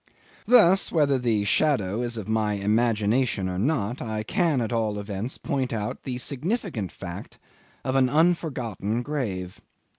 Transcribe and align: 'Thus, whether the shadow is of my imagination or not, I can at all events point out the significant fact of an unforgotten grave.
'Thus, 0.47 0.91
whether 0.91 1.19
the 1.19 1.43
shadow 1.43 2.01
is 2.01 2.17
of 2.17 2.27
my 2.27 2.53
imagination 2.53 3.47
or 3.47 3.59
not, 3.59 4.01
I 4.01 4.23
can 4.23 4.59
at 4.59 4.73
all 4.73 4.97
events 4.97 5.37
point 5.37 5.71
out 5.71 6.01
the 6.01 6.17
significant 6.17 6.91
fact 6.91 7.37
of 7.85 7.95
an 7.95 8.09
unforgotten 8.09 9.03
grave. 9.03 9.61